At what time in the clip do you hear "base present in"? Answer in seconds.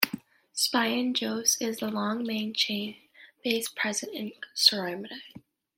3.43-4.31